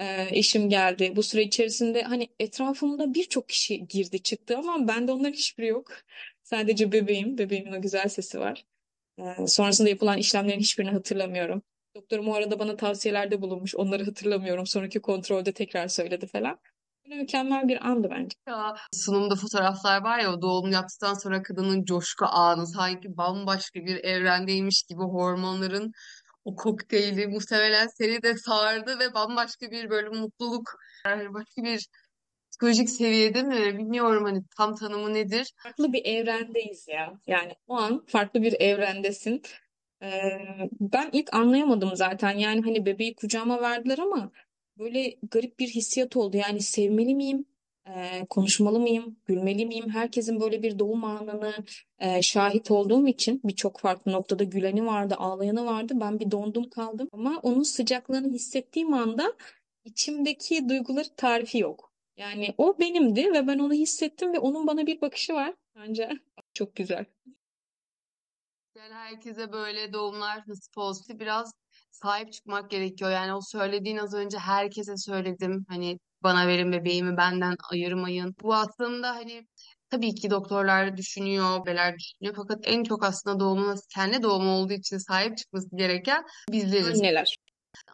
Ee, 0.00 0.26
eşim 0.30 0.68
geldi. 0.68 1.12
Bu 1.16 1.22
süre 1.22 1.42
içerisinde 1.42 2.02
hani 2.02 2.28
etrafımda 2.38 3.14
birçok 3.14 3.48
kişi 3.48 3.86
girdi 3.86 4.22
çıktı 4.22 4.58
ama 4.58 4.88
bende 4.88 5.12
onların 5.12 5.32
hiçbiri 5.32 5.66
yok. 5.66 5.92
Sadece 6.42 6.92
bebeğim, 6.92 7.38
bebeğimin 7.38 7.72
o 7.72 7.82
güzel 7.82 8.08
sesi 8.08 8.40
var. 8.40 8.64
Ee, 9.18 9.46
sonrasında 9.46 9.88
yapılan 9.88 10.18
işlemlerin 10.18 10.60
hiçbirini 10.60 10.92
hatırlamıyorum. 10.92 11.62
Doktorum 11.96 12.28
o 12.28 12.34
arada 12.34 12.58
bana 12.58 12.76
tavsiyelerde 12.76 13.42
bulunmuş. 13.42 13.74
Onları 13.74 14.04
hatırlamıyorum. 14.04 14.66
Sonraki 14.66 15.00
kontrolde 15.00 15.52
tekrar 15.52 15.88
söyledi 15.88 16.26
falan. 16.26 16.58
Böyle 17.04 17.20
mükemmel 17.20 17.68
bir 17.68 17.86
andı 17.86 18.08
bence. 18.10 18.36
Ya, 18.48 18.76
sunumda 18.92 19.36
fotoğraflar 19.36 20.02
var 20.02 20.18
ya 20.18 20.42
doğum 20.42 20.70
yaptıktan 20.70 21.14
sonra 21.14 21.42
kadının 21.42 21.84
coşku 21.84 22.24
anı 22.26 22.66
sanki 22.66 23.16
bambaşka 23.16 23.80
bir 23.80 24.04
evrendeymiş 24.04 24.82
gibi 24.82 25.02
hormonların 25.02 25.92
o 26.44 26.56
kokteyli 26.56 27.26
muhtemelen 27.26 27.86
seni 27.86 28.22
de 28.22 28.36
sardı 28.36 28.98
ve 28.98 29.14
bambaşka 29.14 29.70
bir 29.70 29.90
böyle 29.90 30.08
mutluluk 30.08 30.78
yani 31.06 31.34
başka 31.34 31.62
bir 31.62 31.88
psikolojik 32.50 32.90
seviyede 32.90 33.42
mi 33.42 33.78
bilmiyorum 33.78 34.24
hani 34.24 34.42
tam 34.56 34.74
tanımı 34.74 35.14
nedir. 35.14 35.52
Farklı 35.56 35.92
bir 35.92 36.04
evrendeyiz 36.04 36.88
ya. 36.88 37.20
Yani 37.26 37.52
o 37.66 37.74
an 37.74 38.04
farklı 38.06 38.42
bir 38.42 38.60
evrendesin. 38.60 39.42
Ee, 40.02 40.38
ben 40.80 41.10
ilk 41.12 41.34
anlayamadım 41.34 41.96
zaten. 41.96 42.38
Yani 42.38 42.62
hani 42.62 42.86
bebeği 42.86 43.14
kucağıma 43.14 43.62
verdiler 43.62 43.98
ama 43.98 44.30
böyle 44.78 45.16
garip 45.30 45.58
bir 45.58 45.68
hissiyat 45.68 46.16
oldu. 46.16 46.36
Yani 46.36 46.60
sevmeli 46.60 47.14
miyim? 47.14 47.44
Ee, 47.86 48.26
konuşmalı 48.30 48.80
mıyım? 48.80 49.16
Gülmeli 49.26 49.66
miyim? 49.66 49.90
Herkesin 49.90 50.40
böyle 50.40 50.62
bir 50.62 50.78
doğum 50.78 51.04
anını 51.04 51.54
e, 51.98 52.22
şahit 52.22 52.70
olduğum 52.70 53.06
için 53.06 53.40
birçok 53.44 53.80
farklı 53.80 54.12
noktada 54.12 54.44
güleni 54.44 54.86
vardı, 54.86 55.14
ağlayanı 55.18 55.66
vardı. 55.66 55.92
Ben 55.96 56.20
bir 56.20 56.30
dondum 56.30 56.70
kaldım. 56.70 57.08
Ama 57.12 57.40
onun 57.42 57.62
sıcaklığını 57.62 58.32
hissettiğim 58.32 58.94
anda 58.94 59.32
içimdeki 59.84 60.68
duyguları 60.68 61.08
tarifi 61.16 61.58
yok. 61.58 61.92
Yani 62.16 62.54
o 62.58 62.78
benimdi 62.78 63.32
ve 63.32 63.46
ben 63.46 63.58
onu 63.58 63.72
hissettim 63.72 64.32
ve 64.32 64.38
onun 64.38 64.66
bana 64.66 64.86
bir 64.86 65.00
bakışı 65.00 65.34
var. 65.34 65.54
Bence 65.76 66.10
çok 66.54 66.76
güzel. 66.76 67.04
Herkese 68.76 69.52
böyle 69.52 69.92
doğumlar 69.92 70.42
nasip 70.46 70.78
olsun. 70.78 71.18
Biraz 71.18 71.52
sahip 71.90 72.32
çıkmak 72.32 72.70
gerekiyor. 72.70 73.10
Yani 73.10 73.34
o 73.34 73.40
söylediğin 73.42 73.96
az 73.96 74.14
önce 74.14 74.38
herkese 74.38 74.96
söyledim. 74.96 75.64
Hani 75.68 75.98
bana 76.22 76.48
verin 76.48 76.72
bebeğimi 76.72 77.16
benden 77.16 77.56
ayırmayın. 77.72 78.34
Bu 78.42 78.54
aslında 78.54 79.08
hani 79.08 79.46
tabii 79.90 80.14
ki 80.14 80.30
doktorlar 80.30 80.96
düşünüyor, 80.96 81.66
beler 81.66 81.94
düşünüyor. 81.98 82.34
Fakat 82.36 82.58
en 82.64 82.84
çok 82.84 83.04
aslında 83.04 83.40
doğumu 83.40 83.74
kendi 83.94 84.22
doğumu 84.22 84.50
olduğu 84.50 84.72
için 84.72 84.98
sahip 84.98 85.36
çıkması 85.36 85.76
gereken 85.76 86.24
bizleriz. 86.52 87.00
Anneler. 87.00 87.36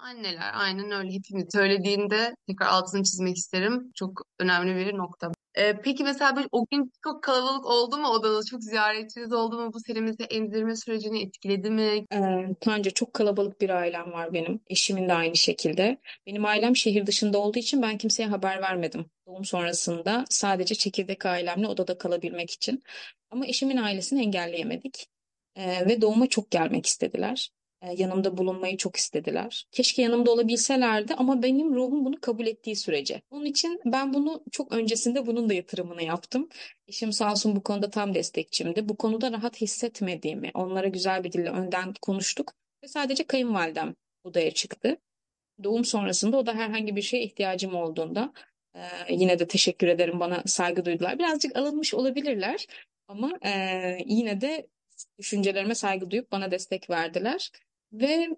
Anneler 0.07 0.51
aynen 0.55 0.91
öyle 0.91 1.13
hepimiz 1.13 1.47
söylediğinde 1.53 2.35
tekrar 2.49 2.67
altını 2.67 3.03
çizmek 3.03 3.37
isterim. 3.37 3.93
Çok 3.95 4.23
önemli 4.39 4.77
bir 4.77 4.97
nokta. 4.97 5.33
Ee, 5.55 5.81
peki 5.85 6.05
mesela 6.05 6.37
böyle 6.37 6.49
o 6.53 6.67
gün 6.71 6.93
çok 7.05 7.23
kalabalık 7.23 7.67
oldu 7.67 7.97
mu 7.97 8.09
odanız? 8.09 8.47
Çok 8.51 8.63
ziyaretçiniz 8.63 9.33
oldu 9.33 9.59
mu? 9.59 9.73
Bu 9.73 9.79
mesela 10.01 10.27
emzirme 10.31 10.77
sürecini 10.77 11.23
etkiledi 11.23 11.71
mi? 11.71 12.05
Ee, 12.13 12.91
çok 12.95 13.15
kalabalık 13.15 13.61
bir 13.61 13.71
ailem 13.71 14.13
var 14.13 14.33
benim. 14.33 14.61
Eşimin 14.67 15.09
de 15.09 15.13
aynı 15.13 15.37
şekilde. 15.37 15.99
Benim 16.27 16.45
ailem 16.45 16.77
şehir 16.77 17.07
dışında 17.07 17.39
olduğu 17.39 17.59
için 17.59 17.83
ben 17.83 17.99
kimseye 17.99 18.29
haber 18.29 18.63
vermedim. 18.63 19.11
Doğum 19.27 19.45
sonrasında 19.45 20.25
sadece 20.31 20.75
çekirdek 20.75 21.27
ailemle 21.27 21.69
odada 21.69 21.99
kalabilmek 21.99 22.51
için. 22.51 22.83
Ama 23.31 23.47
eşimin 23.47 23.77
ailesini 23.77 24.21
engelleyemedik. 24.21 25.09
Ee, 25.57 25.87
ve 25.87 26.01
doğuma 26.01 26.27
çok 26.27 26.51
gelmek 26.51 26.87
istediler. 26.87 27.51
Ee, 27.83 27.93
yanımda 27.97 28.37
bulunmayı 28.37 28.77
çok 28.77 28.97
istediler. 28.97 29.67
Keşke 29.73 30.03
yanımda 30.03 30.31
olabilselerdi 30.31 31.15
ama 31.15 31.43
benim 31.43 31.75
ruhum 31.75 32.05
bunu 32.05 32.21
kabul 32.21 32.47
ettiği 32.47 32.77
sürece. 32.77 33.23
Onun 33.31 33.45
için 33.45 33.81
ben 33.85 34.15
bunu 34.15 34.45
çok 34.53 34.73
öncesinde 34.73 35.27
bunun 35.27 35.49
da 35.49 35.55
yatırımını 35.55 36.03
yaptım. 36.03 36.49
Eşim 36.89 37.13
sağ 37.13 37.33
olsun 37.33 37.57
bu 37.57 37.63
konuda 37.63 37.91
tam 37.91 38.15
destekçimdi. 38.15 38.89
Bu 38.89 38.97
konuda 38.97 39.33
rahat 39.33 39.61
hissetmediğimi 39.61 40.51
onlara 40.55 40.89
güzel 40.89 41.25
bir 41.25 41.33
dille 41.33 41.51
önden 41.51 41.95
konuştuk 42.03 42.53
ve 42.83 42.89
sadece 42.89 43.25
kayınvalidem 43.25 43.95
odaya 44.25 44.51
çıktı. 44.51 44.97
Doğum 45.65 45.85
sonrasında 45.85 46.37
o 46.37 46.47
da 46.47 46.55
herhangi 46.55 46.97
bir 46.97 47.03
şeye 47.03 47.25
ihtiyacım 47.25 47.75
olduğunda 47.75 48.33
e, 48.75 48.81
yine 49.11 49.39
de 49.39 49.47
teşekkür 49.47 49.89
ederim 49.89 50.21
bana 50.21 50.43
saygı 50.47 50.85
duydular. 50.85 51.19
Birazcık 51.19 51.57
alınmış 51.57 51.95
olabilirler 51.95 52.67
ama 53.09 53.33
e, 53.45 53.53
yine 54.07 54.41
de 54.41 54.67
düşüncelerime 55.19 55.75
saygı 55.75 56.11
duyup 56.11 56.33
bana 56.33 56.51
destek 56.51 56.91
verdiler. 56.91 57.51
Ve 57.93 58.29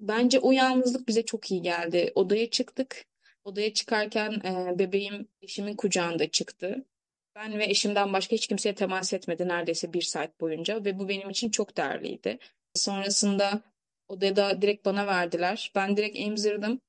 bence 0.00 0.38
o 0.38 0.52
yalnızlık 0.52 1.08
bize 1.08 1.24
çok 1.24 1.50
iyi 1.50 1.62
geldi. 1.62 2.12
Odaya 2.14 2.50
çıktık. 2.50 3.04
Odaya 3.44 3.74
çıkarken 3.74 4.30
e, 4.32 4.78
bebeğim 4.78 5.28
eşimin 5.42 5.76
kucağında 5.76 6.30
çıktı. 6.30 6.86
Ben 7.34 7.58
ve 7.58 7.64
eşimden 7.64 8.12
başka 8.12 8.36
hiç 8.36 8.46
kimseye 8.46 8.74
temas 8.74 9.12
etmedi 9.12 9.48
neredeyse 9.48 9.92
bir 9.92 10.02
saat 10.02 10.40
boyunca 10.40 10.84
ve 10.84 10.98
bu 10.98 11.08
benim 11.08 11.30
için 11.30 11.50
çok 11.50 11.76
değerliydi. 11.76 12.38
Sonrasında 12.74 13.62
odada 14.08 14.62
direkt 14.62 14.84
bana 14.84 15.06
verdiler. 15.06 15.72
Ben 15.74 15.96
direkt 15.96 16.18
emzirdim 16.18 16.80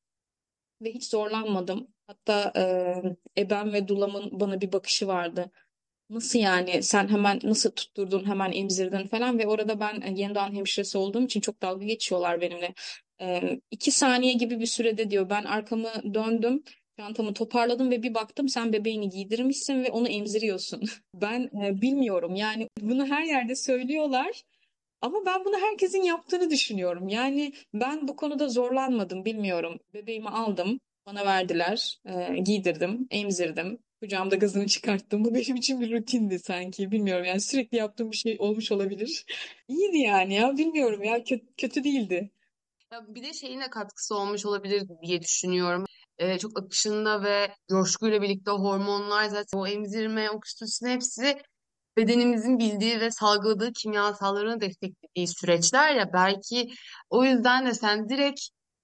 ve 0.81 0.91
hiç 0.93 1.09
zorlanmadım. 1.09 1.87
Hatta 2.07 2.53
e, 2.55 3.41
ebem 3.41 3.73
ve 3.73 3.87
dulamın 3.87 4.39
bana 4.39 4.61
bir 4.61 4.71
bakışı 4.71 5.07
vardı. 5.07 5.51
Nasıl 6.11 6.39
yani 6.39 6.83
sen 6.83 7.07
hemen 7.07 7.39
nasıl 7.43 7.71
tutturdun 7.71 8.27
hemen 8.27 8.51
emzirdin 8.51 9.07
falan 9.07 9.39
ve 9.39 9.47
orada 9.47 9.79
ben 9.79 10.01
e, 10.01 10.13
yeni 10.21 10.35
doğan 10.35 10.55
hemşiresi 10.55 10.97
olduğum 10.97 11.23
için 11.23 11.41
çok 11.41 11.61
dalga 11.61 11.85
geçiyorlar 11.85 12.41
benimle. 12.41 12.73
Ee, 13.21 13.59
iki 13.71 13.91
saniye 13.91 14.33
gibi 14.33 14.59
bir 14.59 14.65
sürede 14.65 15.11
diyor 15.11 15.29
ben 15.29 15.43
arkamı 15.43 16.13
döndüm 16.13 16.63
çantamı 16.97 17.33
toparladım 17.33 17.91
ve 17.91 18.03
bir 18.03 18.13
baktım 18.13 18.49
sen 18.49 18.73
bebeğini 18.73 19.09
giydirmişsin 19.09 19.83
ve 19.83 19.91
onu 19.91 20.07
emziriyorsun. 20.07 20.83
Ben 21.13 21.49
e, 21.63 21.81
bilmiyorum 21.81 22.35
yani 22.35 22.67
bunu 22.81 23.05
her 23.07 23.23
yerde 23.23 23.55
söylüyorlar 23.55 24.41
ama 25.01 25.25
ben 25.25 25.45
bunu 25.45 25.57
herkesin 25.57 26.03
yaptığını 26.03 26.49
düşünüyorum. 26.49 27.07
Yani 27.07 27.53
ben 27.73 28.07
bu 28.07 28.15
konuda 28.15 28.49
zorlanmadım 28.49 29.25
bilmiyorum. 29.25 29.79
Bebeğimi 29.93 30.29
aldım 30.29 30.79
bana 31.05 31.25
verdiler 31.25 31.99
e, 32.05 32.37
giydirdim 32.37 33.07
emzirdim. 33.11 33.79
Kucağımda 34.01 34.35
gazını 34.35 34.67
çıkarttım. 34.67 35.25
Bu 35.25 35.35
benim 35.35 35.55
için 35.55 35.81
bir 35.81 35.91
rutindi 35.91 36.39
sanki. 36.39 36.91
Bilmiyorum 36.91 37.25
yani 37.25 37.41
sürekli 37.41 37.77
yaptığım 37.77 38.11
bir 38.11 38.17
şey 38.17 38.35
olmuş 38.39 38.71
olabilir. 38.71 39.25
İyiydi 39.67 39.97
yani 39.97 40.33
ya 40.33 40.57
bilmiyorum 40.57 41.03
ya 41.03 41.23
kötü, 41.23 41.45
kötü 41.57 41.83
değildi. 41.83 42.31
Ya 42.91 43.05
bir 43.07 43.23
de 43.23 43.33
şeyin 43.33 43.61
de 43.61 43.69
katkısı 43.69 44.15
olmuş 44.15 44.45
olabilir 44.45 44.83
diye 45.01 45.21
düşünüyorum. 45.21 45.85
Ee, 46.17 46.37
çok 46.37 46.59
akışında 46.59 47.23
ve 47.23 47.55
coşkuyla 47.69 48.21
birlikte 48.21 48.51
hormonlar 48.51 49.25
zaten 49.25 49.59
o 49.59 49.67
emzirme, 49.67 50.29
oksitosin 50.29 50.87
hepsi 50.87 51.37
bedenimizin 51.97 52.59
bildiği 52.59 52.99
ve 52.99 53.11
salgıladığı 53.11 53.73
kimyasalların 53.73 54.61
desteklediği 54.61 55.27
süreçler 55.27 55.95
ya 55.95 56.13
belki 56.13 56.71
o 57.09 57.23
yüzden 57.23 57.65
de 57.65 57.73
sen 57.73 58.09
direkt 58.09 58.41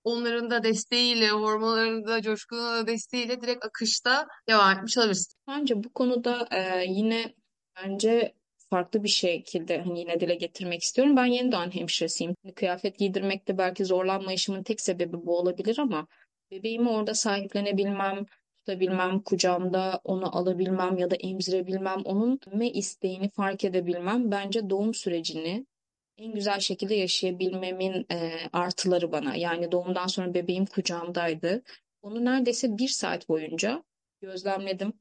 onların 0.07 0.49
da 0.49 0.63
desteğiyle, 0.63 1.29
hormonların 1.29 2.07
da 2.07 2.21
coşkunun 2.21 2.63
da 2.63 2.87
desteğiyle 2.87 3.41
direkt 3.41 3.65
akışta 3.65 4.27
devam 4.49 4.77
etmiş 4.77 4.97
olabilirsin. 4.97 5.33
Bence 5.47 5.83
bu 5.83 5.93
konuda 5.93 6.47
e, 6.51 6.85
yine 6.87 7.33
bence 7.75 8.33
farklı 8.69 9.03
bir 9.03 9.09
şekilde 9.09 9.81
hani 9.81 9.99
yine 9.99 10.19
dile 10.19 10.35
getirmek 10.35 10.81
istiyorum. 10.83 11.15
Ben 11.15 11.25
yeni 11.25 11.51
doğan 11.51 11.75
hemşiresiyim. 11.75 12.35
Hani 12.43 12.53
kıyafet 12.53 12.97
giydirmekte 12.97 13.57
belki 13.57 13.85
zorlanmayışımın 13.85 14.63
tek 14.63 14.81
sebebi 14.81 15.25
bu 15.25 15.37
olabilir 15.37 15.79
ama 15.79 16.07
bebeğimi 16.51 16.89
orada 16.89 17.13
sahiplenebilmem, 17.13 18.25
tutabilmem, 18.57 19.19
kucağımda 19.19 20.01
onu 20.03 20.37
alabilmem 20.37 20.97
ya 20.97 21.11
da 21.11 21.15
emzirebilmem, 21.15 22.01
onun 22.05 22.39
me 22.53 22.69
isteğini 22.69 23.29
fark 23.29 23.63
edebilmem 23.63 24.31
bence 24.31 24.69
doğum 24.69 24.93
sürecini 24.93 25.65
en 26.17 26.33
güzel 26.33 26.59
şekilde 26.59 26.95
yaşayabilmemin 26.95 28.05
e, 28.11 28.31
artıları 28.53 29.11
bana. 29.11 29.35
Yani 29.35 29.71
doğumdan 29.71 30.07
sonra 30.07 30.33
bebeğim 30.33 30.65
kucağımdaydı. 30.65 31.63
Onu 32.01 32.25
neredeyse 32.25 32.77
bir 32.77 32.87
saat 32.87 33.29
boyunca 33.29 33.83
gözlemledim. 34.21 34.93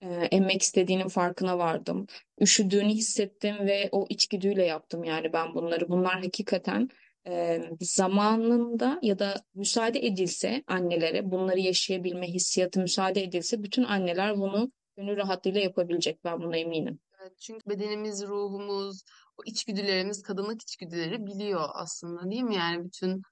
E, 0.00 0.06
emmek 0.08 0.62
istediğinin 0.62 1.08
farkına 1.08 1.58
vardım. 1.58 2.06
Üşüdüğünü 2.40 2.88
hissettim 2.88 3.56
ve 3.60 3.88
o 3.92 4.06
içgüdüyle 4.08 4.64
yaptım 4.64 5.04
yani 5.04 5.32
ben 5.32 5.54
bunları. 5.54 5.88
Bunlar 5.88 6.22
hakikaten 6.22 6.88
e, 7.26 7.60
zamanında 7.80 8.98
ya 9.02 9.18
da 9.18 9.34
müsaade 9.54 10.06
edilse 10.06 10.62
annelere 10.66 11.30
bunları 11.30 11.60
yaşayabilme 11.60 12.26
hissiyatı 12.28 12.80
müsaade 12.80 13.22
edilse 13.22 13.62
bütün 13.62 13.84
anneler 13.84 14.38
bunu 14.38 14.72
gönül 14.96 15.16
rahatlığıyla 15.16 15.60
yapabilecek 15.60 16.24
ben 16.24 16.42
buna 16.42 16.56
eminim. 16.56 17.00
Evet, 17.28 17.38
çünkü 17.40 17.70
bedenimiz, 17.70 18.26
ruhumuz, 18.26 19.02
o 19.36 19.42
içgüdülerimiz, 19.46 20.22
kadınlık 20.22 20.62
içgüdüleri 20.62 21.26
biliyor 21.26 21.68
aslında 21.72 22.30
değil 22.30 22.42
mi? 22.42 22.54
Yani 22.54 22.84
bütün 22.84 23.22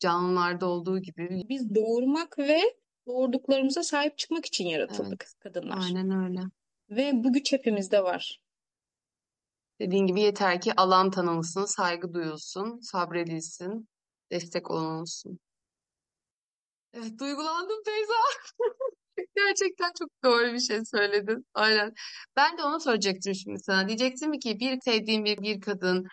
canlılarda 0.00 0.66
olduğu 0.66 0.98
gibi. 0.98 1.42
Biz 1.48 1.74
doğurmak 1.74 2.38
ve 2.38 2.60
doğurduklarımıza 3.06 3.82
sahip 3.82 4.18
çıkmak 4.18 4.46
için 4.46 4.66
yaratıldık 4.66 5.24
Evet, 5.24 5.34
kadınlar. 5.40 5.78
aynen 5.78 6.24
öyle. 6.24 6.40
Ve 6.90 7.12
bu 7.14 7.32
güç 7.32 7.52
hepimizde 7.52 8.04
var. 8.04 8.40
Dediğin 9.80 10.06
gibi 10.06 10.20
yeter 10.20 10.60
ki 10.60 10.72
alan 10.76 11.10
tanınsın, 11.10 11.64
saygı 11.64 12.14
duyulsun, 12.14 12.78
sabredilsin, 12.80 13.88
destek 14.30 14.70
olunsun. 14.70 15.38
Evet, 16.92 17.18
duygulandım 17.20 17.82
Feyza. 17.84 18.14
Gerçekten 19.36 19.92
çok 19.98 20.10
doğru 20.24 20.52
bir 20.52 20.60
şey 20.60 20.84
söyledin. 20.84 21.46
Aynen. 21.54 21.92
Ben 22.36 22.58
de 22.58 22.62
onu 22.62 22.80
söyleyecektim 22.80 23.34
şimdi 23.34 23.58
sana. 23.58 23.88
Diyecektim 23.88 24.32
ki 24.32 24.60
bir 24.60 24.80
sevdiğim 24.80 25.24
bir, 25.24 25.38
bir 25.38 25.60
kadın 25.60 26.06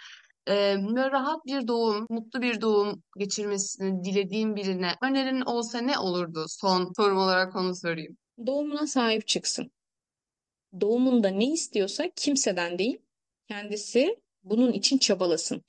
böyle 0.47 1.11
rahat 1.11 1.45
bir 1.45 1.67
doğum, 1.67 2.07
mutlu 2.09 2.41
bir 2.41 2.61
doğum 2.61 3.03
geçirmesini 3.17 4.03
dilediğin 4.03 4.55
birine 4.55 4.95
önerin 5.01 5.41
olsa 5.41 5.81
ne 5.81 5.99
olurdu? 5.99 6.45
Son 6.47 6.93
sorum 6.97 7.17
olarak 7.17 7.55
onu 7.55 7.75
sorayım. 7.75 8.17
Doğumuna 8.47 8.87
sahip 8.87 9.27
çıksın. 9.27 9.71
Doğumunda 10.81 11.27
ne 11.27 11.45
istiyorsa 11.45 12.09
kimseden 12.15 12.79
değil, 12.79 12.97
kendisi 13.47 14.19
bunun 14.43 14.71
için 14.71 14.97
çabalasın. 14.97 15.63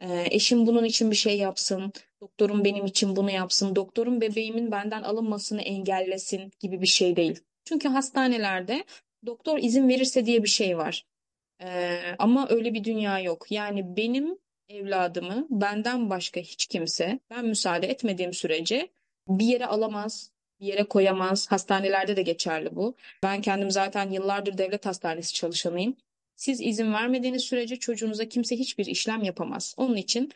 Eşim 0.00 0.66
bunun 0.66 0.84
için 0.84 1.10
bir 1.10 1.16
şey 1.16 1.38
yapsın, 1.38 1.92
doktorum 2.20 2.64
benim 2.64 2.86
için 2.86 3.16
bunu 3.16 3.30
yapsın, 3.30 3.76
doktorum 3.76 4.20
bebeğimin 4.20 4.70
benden 4.70 5.02
alınmasını 5.02 5.62
engellesin 5.62 6.52
gibi 6.60 6.82
bir 6.82 6.86
şey 6.86 7.16
değil. 7.16 7.40
Çünkü 7.64 7.88
hastanelerde 7.88 8.84
doktor 9.26 9.58
izin 9.58 9.88
verirse 9.88 10.26
diye 10.26 10.42
bir 10.42 10.48
şey 10.48 10.78
var. 10.78 11.06
Ee, 11.62 12.00
ama 12.18 12.46
öyle 12.50 12.74
bir 12.74 12.84
dünya 12.84 13.18
yok. 13.18 13.52
Yani 13.52 13.96
benim 13.96 14.38
evladımı 14.68 15.46
benden 15.50 16.10
başka 16.10 16.40
hiç 16.40 16.66
kimse 16.66 17.20
ben 17.30 17.46
müsaade 17.46 17.86
etmediğim 17.86 18.32
sürece 18.32 18.88
bir 19.28 19.46
yere 19.46 19.66
alamaz, 19.66 20.30
bir 20.60 20.66
yere 20.66 20.84
koyamaz. 20.84 21.50
Hastanelerde 21.50 22.16
de 22.16 22.22
geçerli 22.22 22.76
bu. 22.76 22.94
Ben 23.22 23.40
kendim 23.40 23.70
zaten 23.70 24.10
yıllardır 24.10 24.58
devlet 24.58 24.86
hastanesi 24.86 25.34
çalışanıyım. 25.34 25.96
Siz 26.36 26.60
izin 26.60 26.92
vermediğiniz 26.92 27.42
sürece 27.42 27.76
çocuğunuza 27.76 28.28
kimse 28.28 28.56
hiçbir 28.56 28.86
işlem 28.86 29.22
yapamaz. 29.22 29.74
Onun 29.76 29.96
için 29.96 30.32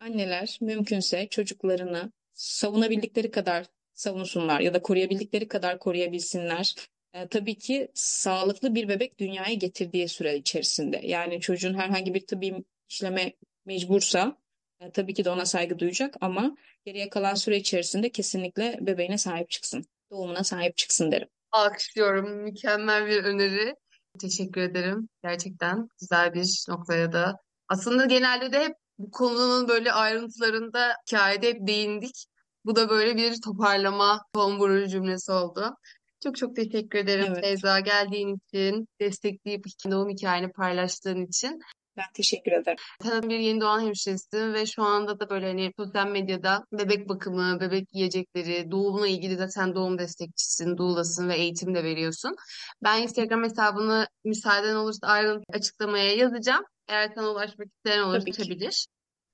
anneler 0.00 0.58
mümkünse 0.60 1.28
çocuklarını 1.28 2.12
savunabildikleri 2.32 3.30
kadar 3.30 3.66
savunsunlar 3.94 4.60
ya 4.60 4.74
da 4.74 4.82
koruyabildikleri 4.82 5.48
kadar 5.48 5.78
koruyabilsinler. 5.78 6.74
E, 7.14 7.28
tabii 7.28 7.58
ki 7.58 7.88
sağlıklı 7.94 8.74
bir 8.74 8.88
bebek 8.88 9.18
dünyaya 9.18 9.54
getirdiği 9.54 10.08
süre 10.08 10.36
içerisinde. 10.36 11.00
Yani 11.04 11.40
çocuğun 11.40 11.74
herhangi 11.74 12.14
bir 12.14 12.26
tıbbi 12.26 12.64
işleme 12.88 13.32
mecbursa 13.64 14.36
e, 14.80 14.90
tabii 14.90 15.14
ki 15.14 15.24
de 15.24 15.30
ona 15.30 15.46
saygı 15.46 15.78
duyacak 15.78 16.14
ama 16.20 16.56
geriye 16.84 17.08
kalan 17.08 17.34
süre 17.34 17.56
içerisinde 17.56 18.08
kesinlikle 18.08 18.78
bebeğine 18.80 19.18
sahip 19.18 19.50
çıksın. 19.50 19.84
Doğumuna 20.10 20.44
sahip 20.44 20.76
çıksın 20.76 21.12
derim. 21.12 21.28
Alkışlıyorum. 21.52 22.30
Mükemmel 22.30 23.06
bir 23.06 23.24
öneri. 23.24 23.76
Teşekkür 24.18 24.60
ederim. 24.60 25.08
Gerçekten 25.22 25.88
güzel 26.00 26.34
bir 26.34 26.64
noktaya 26.68 27.12
da. 27.12 27.36
Aslında 27.68 28.04
genelde 28.04 28.52
de 28.52 28.60
hep 28.60 28.74
bu 28.98 29.10
konunun 29.10 29.68
böyle 29.68 29.92
ayrıntılarında 29.92 30.96
hikayede 31.06 31.48
hep 31.48 31.66
değindik. 31.66 32.26
Bu 32.64 32.76
da 32.76 32.88
böyle 32.88 33.16
bir 33.16 33.40
toparlama, 33.44 34.22
son 34.34 34.58
vurucu 34.58 34.88
cümlesi 34.88 35.32
oldu. 35.32 35.76
Çok 36.22 36.36
çok 36.36 36.56
teşekkür 36.56 36.98
ederim 36.98 37.24
Evet, 37.28 37.44
Feyza 37.44 37.80
geldiğin 37.80 38.36
için, 38.36 38.88
destekleyip 39.00 39.64
doğum 39.90 40.08
hikayeni 40.08 40.52
paylaştığın 40.52 41.26
için. 41.26 41.60
Ben 41.96 42.04
teşekkür 42.14 42.52
ederim. 42.52 42.76
Tanıdığım 43.00 43.30
bir 43.30 43.38
yeni 43.38 43.60
doğan 43.60 43.80
hemşiresi 43.80 44.52
ve 44.52 44.66
şu 44.66 44.82
anda 44.82 45.20
da 45.20 45.30
böyle 45.30 45.46
hani 45.46 45.72
sosyal 45.78 46.06
medyada 46.06 46.64
bebek 46.72 47.08
bakımı, 47.08 47.60
bebek 47.60 47.88
yiyecekleri, 47.92 48.70
doğumla 48.70 49.08
ilgili 49.08 49.36
zaten 49.36 49.74
doğum 49.74 49.98
destekçisin, 49.98 50.78
doulasın 50.78 51.28
ve 51.28 51.36
eğitim 51.36 51.74
de 51.74 51.84
veriyorsun. 51.84 52.34
Ben 52.82 53.02
Instagram 53.02 53.44
hesabını 53.44 54.06
müsaaden 54.24 54.74
olursa 54.74 55.06
ayrıntı 55.06 55.44
açıklamaya 55.52 56.14
yazacağım. 56.14 56.64
Eğer 56.88 57.12
sana 57.14 57.30
ulaşmak 57.30 57.68
isteyen 57.76 58.02
olursa 58.02 58.24
ulaşabilir. 58.26 58.86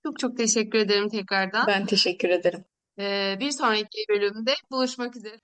Çok 0.07 0.19
çok 0.19 0.37
teşekkür 0.37 0.79
ederim 0.79 1.09
tekrardan. 1.09 1.67
Ben 1.67 1.87
teşekkür 1.87 2.29
ederim. 2.29 2.65
Ee, 2.99 3.37
bir 3.41 3.51
sonraki 3.51 4.05
bölümde 4.09 4.55
buluşmak 4.71 5.17
üzere. 5.17 5.41